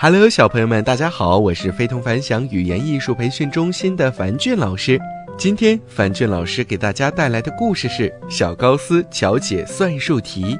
[0.00, 4.96] Hello，小朋友们，大家好，我是非同凡响语言艺术培训中心的樊俊老师。
[5.36, 10.56] 今天樊俊老师给大家带来的故事是《小高斯巧解算术题》。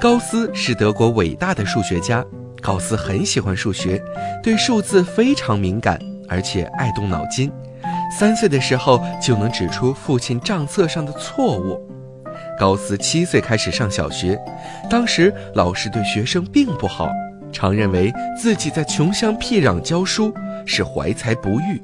[0.00, 2.24] 高斯是德国伟大的数学家，
[2.60, 4.00] 高斯很喜欢数学，
[4.44, 7.50] 对数字非常敏感，而且爱动脑筋。
[8.16, 11.84] 三岁的时候就能指出父亲账册上的错误。
[12.56, 14.40] 高斯七岁开始上小学，
[14.88, 17.10] 当时老师对学生并不好，
[17.52, 20.32] 常认为自己在穷乡僻壤教书
[20.66, 21.80] 是怀才不遇。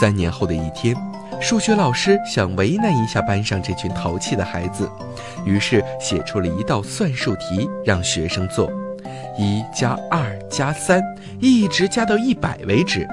[0.00, 0.96] 三年后的一天，
[1.40, 4.88] 数学老师想为难一下班上这群淘气的孩子，
[5.44, 8.70] 于是写出了一道算术题让学生做：
[9.36, 11.02] 一加二加三，
[11.40, 13.06] 一直加到一百为止。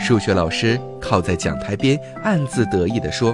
[0.00, 3.32] 数学老师靠在讲台边，暗自得意地说：“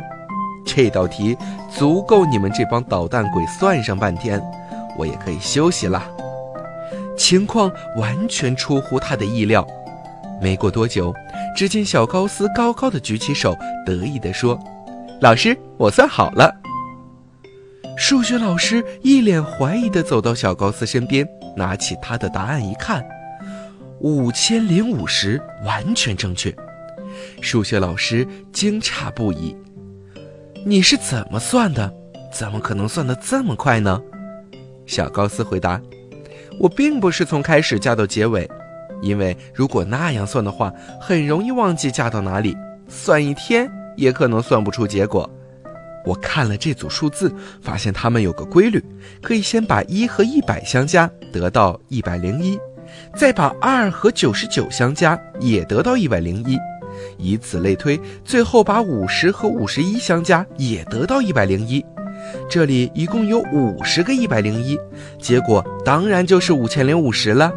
[0.66, 1.34] 这道题
[1.74, 4.38] 足够你们这帮捣蛋鬼算上半天，
[4.98, 6.02] 我也可以休息了。”
[7.18, 9.66] 情况完全出乎他的意料。
[10.40, 11.12] 没过多久，
[11.54, 14.58] 只见小高斯高高的举起手，得意地说
[15.20, 16.50] ：“老师，我算好了。”
[17.98, 23.04] 数学老师一脸怀疑地走到小高斯身边，拿起他的答案一看，
[23.98, 26.54] 五千零五十，完全正确。
[27.40, 29.56] 数学老师惊诧不已
[30.64, 31.92] ：“你是怎么算的？
[32.32, 34.00] 怎么可能算得这么快呢？”
[34.86, 35.80] 小高斯回答
[36.58, 38.48] ：“我并不是从开始加到结尾。”
[39.00, 42.56] 因为如果那样算的话，很容易忘记加到哪里，
[42.88, 45.30] 算一天也可能算不出结果。
[46.04, 48.82] 我看了这组数字，发现它们有个规律：
[49.22, 52.56] 可以先把一和一百相加，得到一百零一；
[53.14, 56.56] 再把二和九十九相加，也得到一百零一；
[57.18, 61.84] 以此类推，最后把五十和五十一相加，也得到一百零一。
[62.48, 64.78] 这里一共有五十个一百零一，
[65.18, 67.52] 结果当然就是五千零五十了。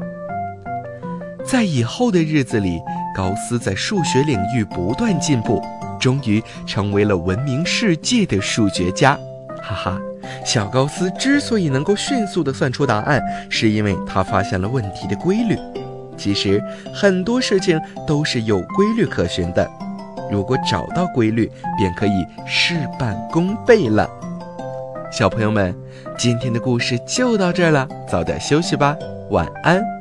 [1.45, 2.79] 在以后的日子里，
[3.15, 5.61] 高斯在数学领域不断进步，
[5.99, 9.17] 终于成为了闻名世界的数学家。
[9.61, 10.01] 哈哈，
[10.45, 15.57] 小高斯之所以能够迅速地算出答案，是因为他发现了问题的规律。
[16.17, 16.61] 其实
[16.93, 19.67] 很多事情都是有规律可循的，
[20.31, 24.07] 如果找到规律，便可以事半功倍了。
[25.11, 25.75] 小朋友们，
[26.17, 28.97] 今天的故事就到这儿了，早点休息吧，
[29.29, 30.00] 晚安。